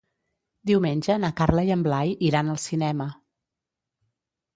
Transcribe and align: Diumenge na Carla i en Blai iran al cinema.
Diumenge 0.69 1.17
na 1.23 1.29
Carla 1.41 1.65
i 1.67 1.69
en 1.75 1.83
Blai 1.87 2.13
iran 2.29 2.49
al 2.53 2.57
cinema. 2.65 3.07